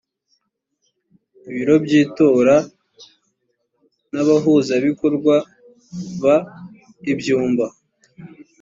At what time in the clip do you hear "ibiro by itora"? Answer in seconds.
1.49-2.55